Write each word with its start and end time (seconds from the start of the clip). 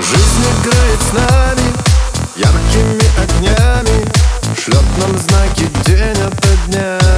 Жизнь 0.00 0.44
играет 0.62 1.00
с 1.00 1.12
нами 1.12 1.72
яркими 2.36 3.02
огнями 3.20 4.06
Шлет 4.56 4.84
нам 4.98 5.18
знаки 5.18 5.68
день 5.86 6.22
ото 6.22 6.48
дня. 6.68 7.17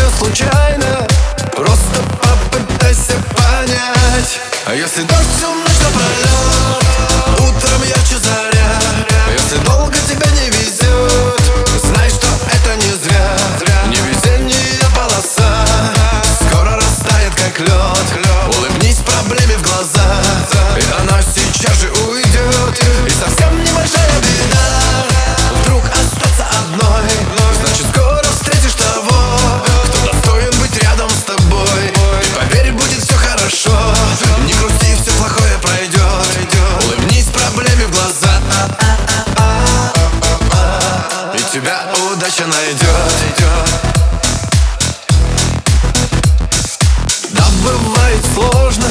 Не 0.00 0.18
случайно. 0.18 1.06
Просто 1.54 2.02
попытайся 2.22 3.12
понять. 3.36 4.40
А 4.66 4.74
если 4.74 5.02
дождь 5.02 5.28
всю 5.36 5.52
ночь 5.52 5.78
напролет 5.82 6.69
удача 42.30 42.46
найдет 42.46 43.36
Да, 47.30 47.44
бывает 47.64 48.24
сложно, 48.34 48.86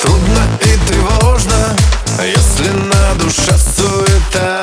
трудно 0.00 0.42
и 0.60 0.88
тревожно 0.88 1.76
Если 2.22 2.70
на 2.70 3.14
душе 3.14 3.56
суета. 3.76 4.62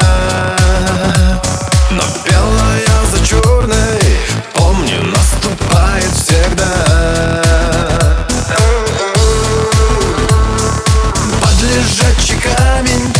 Но 1.91 2.03
белая 2.25 3.05
за 3.11 3.25
черной, 3.25 3.99
помни, 4.53 4.97
наступает 4.97 6.11
всегда. 6.14 7.44
Под 11.42 11.61
лежачий 11.61 12.39
камень 12.39 13.14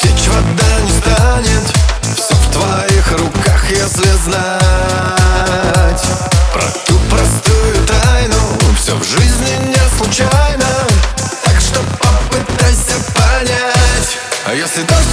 течь 0.00 0.28
вода 0.28 0.80
не 0.82 0.90
станет 0.90 1.64
Все 2.16 2.34
в 2.34 2.56
руках, 2.56 2.67
если 3.70 4.10
знать 4.24 6.02
Про 6.52 6.62
ту 6.86 6.98
простую 7.10 7.86
тайну 7.86 8.58
Все 8.76 8.94
в 8.94 9.04
жизни 9.04 9.66
не 9.66 9.98
случайно. 9.98 10.66
Так 11.44 11.60
что 11.60 11.80
попытайся 11.98 12.94
понять 13.14 14.18
А 14.46 14.54
если 14.54 14.80
напролет 14.80 15.07